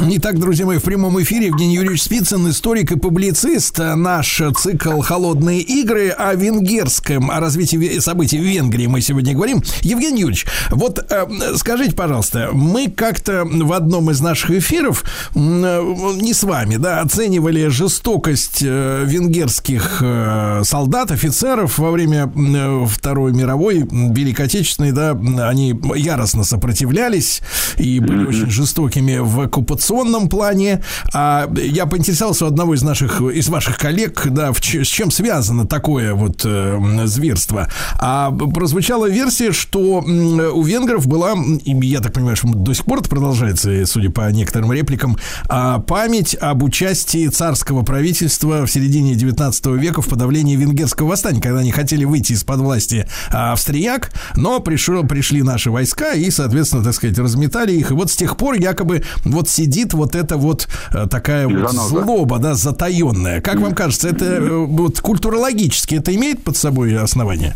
Итак, 0.03 0.39
друзья 0.39 0.65
мои, 0.65 0.79
в 0.79 0.83
прямом 0.83 1.21
эфире 1.21 1.47
Евгений 1.47 1.75
Юрьевич 1.75 2.01
Спицын, 2.01 2.49
историк 2.49 2.91
и 2.91 2.97
публицист. 2.97 3.77
Наш 3.77 4.41
цикл 4.57 4.99
«Холодные 5.01 5.61
игры» 5.61 6.09
о 6.09 6.33
венгерском, 6.33 7.29
о 7.29 7.39
развитии 7.39 7.99
событий 7.99 8.39
в 8.39 8.41
Венгрии 8.41 8.87
мы 8.87 9.01
сегодня 9.01 9.35
говорим. 9.35 9.61
Евгений 9.81 10.21
Юрьевич, 10.21 10.47
вот 10.71 11.05
э, 11.07 11.27
скажите, 11.55 11.95
пожалуйста, 11.95 12.49
мы 12.51 12.89
как-то 12.89 13.45
в 13.45 13.71
одном 13.73 14.09
из 14.09 14.21
наших 14.21 14.49
эфиров, 14.49 15.03
э, 15.35 15.37
не 15.39 16.33
с 16.33 16.41
вами, 16.43 16.77
да, 16.77 17.01
оценивали 17.01 17.67
жестокость 17.67 18.63
э, 18.63 19.03
венгерских 19.05 19.99
э, 20.01 20.61
солдат, 20.63 21.11
офицеров 21.11 21.77
во 21.77 21.91
время 21.91 22.31
э, 22.35 22.85
Второй 22.87 23.33
мировой, 23.33 23.87
Великой 23.91 24.47
Отечественной, 24.47 24.93
да, 24.93 25.11
они 25.47 25.79
яростно 25.95 26.43
сопротивлялись 26.43 27.41
и 27.77 27.99
были 27.99 28.25
очень 28.25 28.49
жестокими 28.49 29.19
в 29.19 29.41
оккупационном 29.41 29.90
информационном 29.91 30.29
плане. 30.29 30.81
А 31.13 31.49
я 31.55 31.85
поинтересовался 31.85 32.45
у 32.45 32.47
одного 32.47 32.75
из 32.75 32.83
наших, 32.83 33.21
из 33.21 33.49
ваших 33.49 33.77
коллег, 33.77 34.27
да, 34.27 34.51
в, 34.51 34.57
с 34.59 34.87
чем 34.87 35.11
связано 35.11 35.67
такое 35.67 36.13
вот 36.13 36.41
э, 36.45 36.79
зверство. 37.05 37.67
А 37.99 38.31
прозвучала 38.31 39.09
версия, 39.09 39.51
что 39.51 39.99
у 40.01 40.63
венгров 40.63 41.07
была, 41.07 41.33
я 41.65 41.99
так 41.99 42.13
понимаю, 42.13 42.35
что 42.35 42.47
до 42.47 42.73
сих 42.73 42.85
пор 42.85 42.99
это 42.99 43.09
продолжается, 43.09 43.85
судя 43.85 44.09
по 44.09 44.31
некоторым 44.31 44.71
репликам, 44.71 45.17
а 45.49 45.79
память 45.79 46.35
об 46.39 46.63
участии 46.63 47.27
царского 47.27 47.83
правительства 47.83 48.65
в 48.65 48.71
середине 48.71 49.15
19 49.15 49.65
века 49.67 50.01
в 50.01 50.07
подавлении 50.07 50.55
венгерского 50.55 51.09
восстания, 51.09 51.41
когда 51.41 51.59
они 51.59 51.71
хотели 51.71 52.05
выйти 52.05 52.33
из-под 52.33 52.59
власти 52.59 53.07
австрияк, 53.29 54.11
но 54.35 54.59
пришел, 54.59 55.03
пришли 55.03 55.41
наши 55.43 55.69
войска 55.71 56.13
и, 56.13 56.29
соответственно, 56.29 56.83
так 56.83 56.93
сказать, 56.93 57.17
разметали 57.17 57.73
их. 57.73 57.91
И 57.91 57.93
вот 57.93 58.11
с 58.11 58.15
тех 58.15 58.37
пор 58.37 58.55
якобы 58.55 59.03
вот 59.25 59.49
сидит 59.49 59.80
сидит 59.81 59.93
вот 59.93 60.15
эта 60.15 60.37
вот 60.37 60.67
э, 60.93 61.07
такая 61.07 61.47
вот 61.47 61.71
злоба, 61.71 62.39
да, 62.39 62.53
затаенная. 62.53 63.41
Как 63.41 63.59
вам 63.59 63.73
кажется, 63.73 64.09
это 64.09 64.25
э, 64.25 64.65
вот 64.65 64.99
культурологически 64.99 65.95
это 65.95 66.15
имеет 66.15 66.43
под 66.43 66.55
собой 66.55 66.97
основание? 66.97 67.53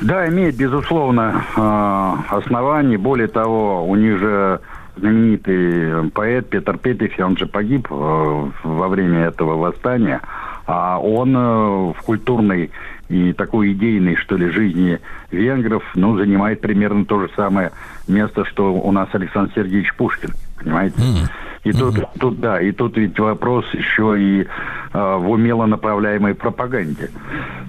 Да, 0.00 0.28
имеет, 0.28 0.56
безусловно, 0.56 1.44
э, 1.56 2.34
основание. 2.34 2.98
Более 2.98 3.28
того, 3.28 3.86
у 3.86 3.96
них 3.96 4.18
же 4.18 4.60
знаменитый 4.96 6.10
поэт 6.10 6.48
Петр 6.48 6.78
Петефи, 6.78 7.22
он 7.22 7.36
же 7.36 7.46
погиб 7.46 7.88
во 7.90 8.88
время 8.88 9.26
этого 9.26 9.56
восстания, 9.56 10.20
а 10.66 10.98
он 10.98 11.32
в 11.32 11.96
культурной 12.04 12.70
и 13.08 13.32
такой 13.32 13.72
идейной, 13.72 14.16
что 14.16 14.36
ли, 14.36 14.50
жизни 14.50 14.98
венгров, 15.30 15.82
ну, 15.94 16.16
занимает 16.18 16.60
примерно 16.60 17.04
то 17.04 17.20
же 17.20 17.30
самое 17.34 17.72
место, 18.08 18.44
что 18.44 18.74
у 18.74 18.92
нас 18.92 19.08
Александр 19.12 19.52
Сергеевич 19.54 19.94
Пушкин 19.94 20.30
понимаете? 20.62 20.96
Mm-hmm. 21.00 21.30
И 21.64 21.72
тут, 21.72 21.94
mm-hmm. 21.94 22.08
тут, 22.18 22.40
да, 22.40 22.60
и 22.60 22.72
тут 22.72 22.96
ведь 22.96 23.18
вопрос 23.18 23.66
еще 23.74 24.18
и 24.18 24.42
э, 24.42 24.46
в 24.92 25.30
умело 25.30 25.66
направляемой 25.66 26.34
пропаганде. 26.34 27.10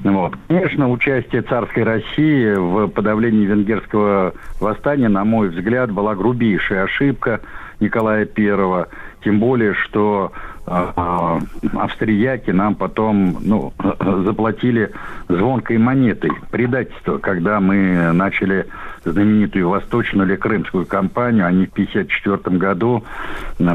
Вот. 0.04 0.34
Конечно, 0.48 0.90
участие 0.90 1.42
царской 1.42 1.84
России 1.84 2.54
в 2.56 2.88
подавлении 2.88 3.46
венгерского 3.46 4.34
восстания, 4.62 5.10
на 5.10 5.26
мой 5.26 5.50
взгляд, 5.50 5.92
была 5.92 6.16
грубейшая 6.16 6.84
ошибка 6.84 7.42
Николая 7.82 8.26
Первого. 8.26 8.88
Тем 9.24 9.40
более, 9.40 9.74
что 9.76 10.32
э, 10.66 11.40
австрияки 11.74 12.50
нам 12.52 12.76
потом 12.76 13.38
ну, 13.42 13.74
заплатили 14.24 14.92
звонкой 15.28 15.78
монетой 15.78 16.32
предательство, 16.50 17.18
когда 17.18 17.60
мы 17.60 18.12
начали 18.14 18.68
знаменитую 19.04 19.70
восточную 19.70 20.28
или 20.28 20.36
крымскую 20.36 20.86
кампанию. 20.86 21.46
Они 21.46 21.66
в 21.66 21.72
1954 21.72 22.58
году, 22.58 23.04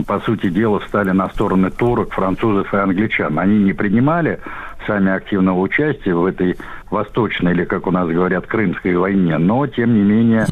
по 0.06 0.20
сути 0.20 0.48
дела, 0.48 0.80
встали 0.80 1.10
на 1.10 1.28
стороны 1.30 1.70
турок, 1.70 2.12
французов 2.12 2.72
и 2.72 2.76
англичан. 2.76 3.38
Они 3.38 3.62
не 3.62 3.72
принимали 3.72 4.40
сами 4.86 5.10
активного 5.10 5.60
участия 5.60 6.14
в 6.14 6.24
этой 6.24 6.56
восточной, 6.90 7.52
или, 7.52 7.64
как 7.64 7.86
у 7.86 7.90
нас 7.90 8.08
говорят, 8.08 8.46
крымской 8.46 8.96
войне, 8.96 9.36
но, 9.38 9.66
тем 9.66 9.94
не 9.94 10.02
менее, 10.02 10.46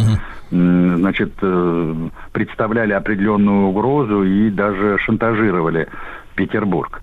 значит, 0.50 1.32
э, 1.40 1.94
представляли 2.32 2.92
определенную 2.92 3.68
угрозу 3.68 4.24
и 4.24 4.50
даже 4.50 4.98
шантажировали 4.98 5.88
Петербург. 6.34 7.00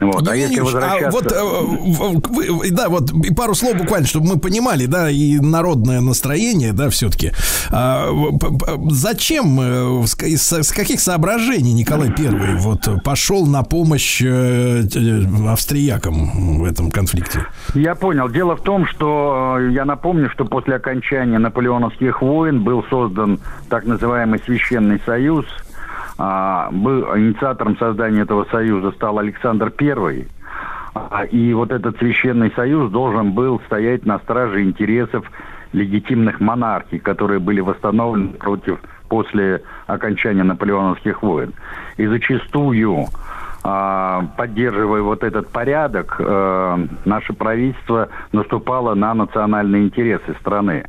Вот. 0.00 0.26
а 0.26 0.34
если 0.34 0.60
возвращаться... 0.60 1.08
А 1.08 1.10
вот, 1.10 1.32
э, 1.32 2.28
вы, 2.28 2.70
да, 2.70 2.88
вот 2.88 3.10
пару 3.36 3.54
слов 3.54 3.76
буквально, 3.76 4.06
чтобы 4.06 4.28
мы 4.28 4.38
понимали, 4.38 4.86
да, 4.86 5.10
и 5.10 5.38
народное 5.38 6.00
настроение, 6.00 6.72
да, 6.72 6.88
все-таки. 6.90 7.32
А, 7.70 8.08
зачем, 8.90 9.60
э, 9.60 10.06
с 10.06 10.72
каких 10.72 11.00
соображений 11.00 11.72
Николай 11.72 12.10
Первый 12.12 12.56
вот 12.56 12.88
пошел 13.04 13.46
на 13.46 13.62
помощь 13.62 14.22
э, 14.22 14.82
австриякам 15.48 16.60
в 16.60 16.64
этом 16.64 16.90
конфликте? 16.90 17.46
Я 17.74 17.94
понял. 17.94 18.28
Дело 18.28 18.56
в 18.56 18.62
том, 18.62 18.86
что 18.86 19.58
я 19.70 19.84
напомню, 19.84 20.30
что 20.30 20.44
после 20.44 20.76
окончания 20.76 21.38
наполеоновских 21.38 22.22
войн 22.22 22.62
был 22.62 22.84
создан 22.88 23.38
так 23.68 23.84
называемый 23.84 24.40
Священный 24.44 25.00
Союз– 25.04 25.44
а, 25.56 25.69
был 26.20 27.16
инициатором 27.16 27.78
создания 27.78 28.22
этого 28.22 28.44
союза 28.50 28.92
стал 28.92 29.18
Александр 29.18 29.72
I. 29.80 30.26
А, 30.94 31.24
и 31.24 31.54
вот 31.54 31.70
этот 31.70 31.98
священный 31.98 32.52
союз 32.54 32.90
должен 32.90 33.32
был 33.32 33.60
стоять 33.66 34.04
на 34.04 34.18
страже 34.18 34.62
интересов 34.62 35.24
легитимных 35.72 36.40
монархий, 36.40 36.98
которые 36.98 37.38
были 37.38 37.60
восстановлены 37.60 38.32
против 38.34 38.80
после 39.08 39.62
окончания 39.86 40.42
наполеоновских 40.42 41.22
войн. 41.22 41.54
И 41.96 42.06
зачастую, 42.06 43.06
а, 43.64 44.26
поддерживая 44.36 45.00
вот 45.00 45.24
этот 45.24 45.48
порядок, 45.48 46.20
наше 47.04 47.32
правительство 47.32 48.08
наступало 48.32 48.94
на 48.94 49.14
национальные 49.14 49.84
интересы 49.84 50.34
страны 50.40 50.84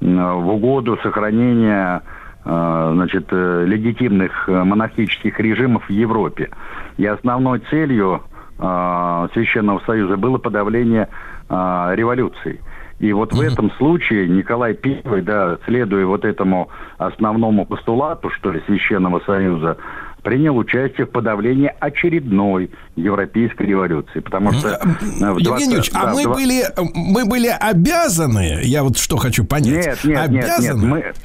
в 0.00 0.48
угоду 0.48 0.98
сохранения 1.02 2.00
Э, 2.00 2.21
значит, 2.44 3.26
э, 3.30 3.64
легитимных 3.66 4.48
э, 4.48 4.64
монархических 4.64 5.38
режимов 5.38 5.84
в 5.88 5.90
Европе. 5.90 6.50
И 6.96 7.06
основной 7.06 7.60
целью 7.70 8.22
Священного 8.58 9.80
Союза 9.86 10.16
было 10.16 10.38
подавление 10.38 11.08
революции. 11.48 12.60
И 13.00 13.12
вот 13.12 13.32
в 13.32 13.40
этом 13.40 13.72
случае 13.72 14.28
Николай 14.28 14.78
I, 14.80 15.22
да, 15.22 15.58
следуя 15.66 16.06
вот 16.06 16.24
этому 16.24 16.68
основному 16.96 17.66
постулату, 17.66 18.30
что 18.30 18.52
ли, 18.52 18.62
Священного 18.66 19.20
Союза, 19.26 19.78
принял 20.22 20.56
участие 20.56 21.06
в 21.06 21.10
подавлении 21.10 21.72
очередной 21.80 22.70
европейской 22.94 23.64
революции, 23.64 24.20
потому 24.20 24.52
что... 24.52 24.80
20, 25.18 25.46
Евгений 25.46 25.74
Ильич, 25.74 25.90
а 25.94 26.04
да, 26.04 26.10
а 26.10 26.14
мы 26.14 26.22
20... 26.22 26.42
были, 26.42 26.62
мы 26.94 27.24
были 27.24 27.48
обязаны, 27.48 28.60
я 28.62 28.84
вот 28.84 28.96
что 28.98 29.16
хочу 29.16 29.44
понять, 29.44 30.04
нет, 30.04 30.04
нет, 30.04 30.18
обязаны... 30.18 30.94
Нет, 30.94 31.04
нет, 31.06 31.16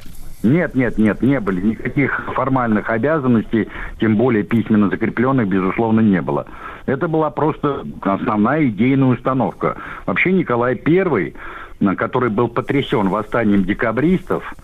нет, 0.42 0.74
нет, 0.74 0.98
нет, 0.98 1.22
не 1.22 1.40
были. 1.40 1.60
Никаких 1.60 2.30
формальных 2.34 2.90
обязанностей, 2.90 3.68
тем 4.00 4.16
более 4.16 4.44
письменно 4.44 4.88
закрепленных, 4.88 5.48
безусловно, 5.48 6.00
не 6.00 6.22
было. 6.22 6.46
Это 6.86 7.08
была 7.08 7.30
просто 7.30 7.84
основная 8.00 8.66
идейная 8.66 9.08
установка. 9.08 9.76
Вообще 10.06 10.32
Николай 10.32 10.80
I, 10.86 11.34
который 11.96 12.30
был 12.30 12.48
потрясен 12.48 13.08
восстанием 13.08 13.64
декабристов, 13.64 14.54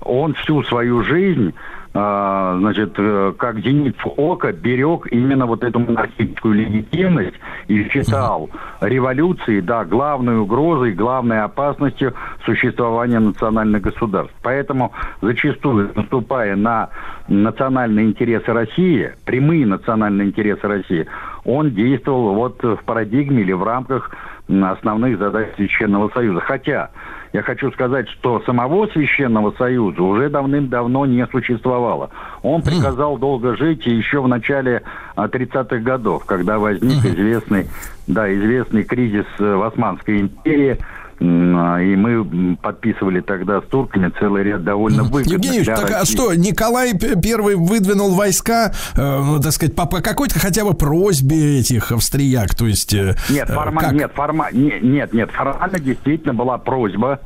он 0.00 0.34
всю 0.34 0.62
свою 0.64 1.02
жизнь 1.02 1.54
а, 1.94 2.56
значит, 2.58 2.94
э, 2.96 3.34
как 3.36 3.58
зенит 3.58 3.96
ока 4.16 4.52
берег 4.52 5.06
именно 5.10 5.44
вот 5.44 5.62
эту 5.62 5.78
монархическую 5.78 6.54
легитимность 6.54 7.34
и 7.68 7.84
считал 7.90 8.48
революции, 8.80 9.60
да, 9.60 9.84
главной 9.84 10.38
угрозой, 10.38 10.92
главной 10.92 11.42
опасностью 11.42 12.14
существования 12.46 13.18
национальных 13.18 13.82
государств. 13.82 14.34
Поэтому 14.42 14.92
зачастую, 15.20 15.90
наступая 15.94 16.56
на 16.56 16.88
национальные 17.28 18.06
интересы 18.06 18.52
России, 18.52 19.12
прямые 19.26 19.66
национальные 19.66 20.28
интересы 20.28 20.66
России, 20.66 21.06
он 21.44 21.72
действовал 21.72 22.34
вот 22.34 22.62
в 22.62 22.78
парадигме 22.86 23.42
или 23.42 23.52
в 23.52 23.64
рамках 23.64 24.10
основных 24.48 25.18
задач 25.18 25.48
Священного 25.56 26.10
Союза. 26.14 26.40
Хотя 26.40 26.90
я 27.32 27.42
хочу 27.42 27.70
сказать, 27.72 28.08
что 28.10 28.40
самого 28.40 28.86
Священного 28.88 29.52
Союза 29.52 30.02
уже 30.02 30.28
давным-давно 30.28 31.06
не 31.06 31.26
существовало. 31.28 32.10
Он 32.42 32.62
приказал 32.62 33.16
долго 33.16 33.56
жить 33.56 33.86
еще 33.86 34.20
в 34.20 34.28
начале 34.28 34.82
30-х 35.16 35.78
годов, 35.78 36.24
когда 36.26 36.58
возник 36.58 37.04
известный, 37.04 37.68
да, 38.06 38.32
известный 38.32 38.84
кризис 38.84 39.26
э, 39.38 39.54
в 39.54 39.62
Османской 39.62 40.20
империи, 40.20 40.76
а, 40.78 40.84
и 41.22 41.96
мы 41.96 42.56
подписывали 42.56 43.20
тогда 43.20 43.60
с 43.60 43.64
турками 43.64 44.12
целый 44.18 44.42
ряд 44.42 44.64
довольно 44.64 45.04
выгодных 45.04 45.44
Евгений 45.44 45.64
так 45.64 45.90
а 45.90 46.04
что, 46.04 46.34
Николай 46.34 46.94
Первый 46.98 47.54
выдвинул 47.54 48.14
войска, 48.14 48.72
э, 48.96 49.20
ну, 49.24 49.40
так 49.40 49.52
сказать, 49.52 49.76
по, 49.76 49.86
по 49.86 50.00
какой-то 50.00 50.40
хотя 50.40 50.64
бы 50.64 50.74
просьбе 50.74 51.60
этих 51.60 51.92
австрияк, 51.92 52.54
то 52.56 52.66
есть... 52.66 52.92
Э, 52.94 53.14
нет, 53.30 53.48
форма, 53.48 53.80
как? 53.80 53.92
нет, 53.92 54.10
форма, 54.12 54.48
нет, 54.52 54.82
нет, 54.82 55.12
нет, 55.12 55.30
формально 55.30 55.78
действительно 55.78 56.34
была 56.34 56.58
просьба 56.58 57.20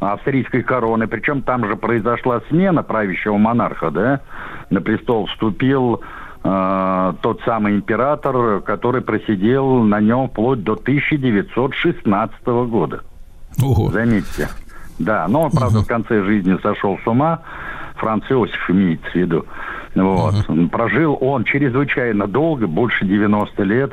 австрийской 0.00 0.62
короны, 0.62 1.06
причем 1.06 1.42
там 1.42 1.66
же 1.66 1.76
произошла 1.76 2.40
смена 2.48 2.82
правящего 2.82 3.36
монарха, 3.36 3.90
да, 3.90 4.20
на 4.70 4.80
престол 4.80 5.26
вступил 5.26 6.00
э, 6.42 7.12
тот 7.20 7.42
самый 7.44 7.74
император, 7.74 8.62
который 8.62 9.02
просидел 9.02 9.82
на 9.82 10.00
нем 10.00 10.30
вплоть 10.30 10.64
до 10.64 10.72
1916 10.72 12.46
года. 12.46 13.02
Ого. 13.60 13.90
Заметьте. 13.90 14.48
Да, 14.98 15.26
но 15.28 15.42
он, 15.42 15.50
правда, 15.50 15.78
угу. 15.78 15.84
в 15.84 15.88
конце 15.88 16.22
жизни 16.22 16.56
сошел 16.62 16.98
с 17.02 17.06
ума. 17.06 17.42
Франц 17.96 18.24
Иосиф 18.30 18.70
имеется 18.70 19.10
в 19.10 19.14
виду. 19.14 19.46
Вот. 19.94 20.48
Угу. 20.48 20.68
Прожил 20.68 21.18
он 21.20 21.44
чрезвычайно 21.44 22.26
долго, 22.26 22.66
больше 22.66 23.04
90 23.04 23.62
лет. 23.64 23.92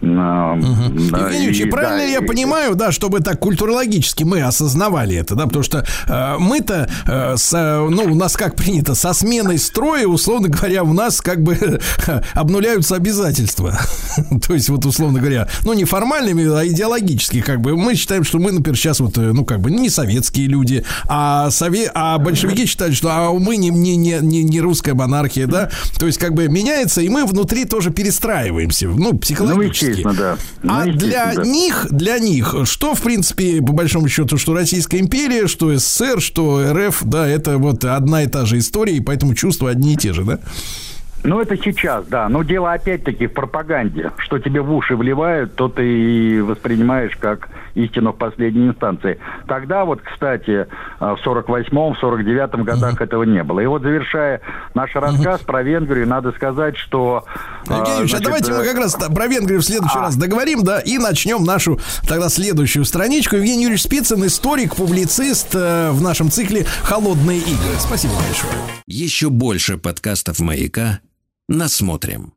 Угу. 0.00 0.08
Евгений 0.08 1.58
и, 1.58 1.64
правильно 1.64 1.98
да, 1.98 2.04
я 2.04 2.18
и, 2.18 2.26
понимаю, 2.26 2.76
да, 2.76 2.92
чтобы 2.92 3.18
так 3.18 3.40
культурологически 3.40 4.22
мы 4.22 4.42
осознавали 4.42 5.16
это, 5.16 5.34
да, 5.34 5.46
потому 5.46 5.64
что 5.64 5.84
э, 6.06 6.36
мы-то, 6.38 6.88
э, 7.06 7.36
с, 7.36 7.52
ну, 7.52 8.04
у 8.04 8.14
нас 8.14 8.36
как 8.36 8.54
принято, 8.54 8.94
со 8.94 9.12
сменой 9.12 9.58
строя, 9.58 10.06
условно 10.06 10.48
говоря, 10.48 10.84
у 10.84 10.92
нас 10.92 11.20
как 11.20 11.42
бы 11.42 11.80
обнуляются 12.34 12.94
обязательства. 12.94 13.76
То 14.46 14.54
есть, 14.54 14.68
вот, 14.68 14.86
условно 14.86 15.18
говоря, 15.18 15.48
ну, 15.64 15.72
не 15.72 15.84
формальными, 15.84 16.46
а 16.56 16.64
идеологически, 16.64 17.40
как 17.40 17.60
бы, 17.60 17.76
мы 17.76 17.96
считаем, 17.96 18.22
что 18.22 18.38
мы, 18.38 18.52
например, 18.52 18.76
сейчас 18.78 19.00
вот, 19.00 19.18
э, 19.18 19.32
ну, 19.32 19.44
как 19.44 19.60
бы, 19.60 19.72
не 19.72 19.90
советские 19.90 20.46
люди, 20.46 20.84
а, 21.08 21.50
сове... 21.50 21.90
а 21.92 22.18
большевики 22.18 22.66
считают, 22.66 22.94
что 22.94 23.10
а 23.10 23.32
мы 23.32 23.56
не, 23.56 23.70
не, 23.70 23.96
не, 23.96 24.18
не, 24.20 24.44
не 24.44 24.60
русская 24.60 24.94
монархия, 24.94 25.48
да, 25.48 25.70
то 25.98 26.06
есть, 26.06 26.18
как 26.18 26.34
бы, 26.34 26.46
меняется, 26.46 27.00
и 27.00 27.08
мы 27.08 27.26
внутри 27.26 27.64
тоже 27.64 27.90
перестраиваемся, 27.90 28.86
ну, 28.86 29.08
ну 29.12 29.18
психологически 29.18 29.87
естественно, 29.88 30.14
да. 30.14 30.36
Ну, 30.62 30.74
а 30.74 30.84
для 30.84 31.34
да. 31.34 31.42
них, 31.42 31.86
для 31.90 32.18
них, 32.18 32.54
что, 32.64 32.94
в 32.94 33.02
принципе, 33.02 33.60
по 33.60 33.72
большому 33.72 34.08
счету, 34.08 34.38
что 34.38 34.54
Российская 34.54 34.98
империя, 34.98 35.46
что 35.46 35.76
СССР, 35.76 36.20
что 36.20 36.72
РФ, 36.72 37.02
да, 37.04 37.26
это 37.26 37.58
вот 37.58 37.84
одна 37.84 38.22
и 38.22 38.26
та 38.26 38.46
же 38.46 38.58
история, 38.58 38.96
и 38.96 39.00
поэтому 39.00 39.34
чувства 39.34 39.70
одни 39.70 39.94
и 39.94 39.96
те 39.96 40.12
же, 40.12 40.24
да? 40.24 40.38
Ну, 41.24 41.40
это 41.40 41.56
сейчас, 41.56 42.06
да. 42.06 42.28
Но 42.28 42.42
дело 42.42 42.72
опять-таки 42.72 43.26
в 43.26 43.32
пропаганде. 43.32 44.12
Что 44.18 44.38
тебе 44.38 44.60
в 44.60 44.72
уши 44.72 44.96
вливают, 44.96 45.56
то 45.56 45.68
ты 45.68 45.84
и 45.84 46.40
воспринимаешь 46.40 47.16
как 47.18 47.48
истину 47.74 48.12
в 48.12 48.16
последней 48.16 48.68
инстанции. 48.68 49.18
Тогда 49.46 49.84
вот, 49.84 50.00
кстати, 50.02 50.66
в 50.98 51.18
48-м, 51.24 51.94
в 51.94 52.02
49-м 52.02 52.64
годах 52.64 52.94
mm-hmm. 52.94 53.04
этого 53.04 53.22
не 53.24 53.42
было. 53.42 53.60
И 53.60 53.66
вот 53.66 53.82
завершая 53.82 54.40
наш 54.74 54.94
рассказ 54.94 55.40
mm-hmm. 55.40 55.46
про 55.46 55.62
Венгрию, 55.62 56.08
надо 56.08 56.32
сказать, 56.32 56.76
что... 56.76 57.24
Евгений 57.66 58.00
Ильич, 58.00 58.14
а 58.14 58.20
давайте 58.20 58.52
мы 58.52 58.58
э, 58.58 58.64
как 58.64 58.78
раз 58.78 58.94
про 58.94 59.26
Венгрию 59.26 59.60
в 59.60 59.64
следующий 59.64 59.98
а... 59.98 60.02
раз 60.02 60.16
договорим, 60.16 60.64
да, 60.64 60.80
и 60.80 60.98
начнем 60.98 61.44
нашу 61.44 61.78
тогда 62.06 62.28
следующую 62.28 62.84
страничку. 62.84 63.36
Евгений 63.36 63.62
Юрьевич 63.62 63.82
Спицын, 63.82 64.24
историк, 64.26 64.76
публицист 64.76 65.54
э, 65.54 65.90
в 65.90 66.02
нашем 66.02 66.30
цикле 66.30 66.66
«Холодные 66.82 67.38
игры». 67.38 67.74
Спасибо 67.78 68.14
большое. 68.14 68.52
Еще 68.86 69.30
больше 69.30 69.78
подкастов 69.78 70.40
«Маяка» 70.40 71.00
насмотрим. 71.48 72.32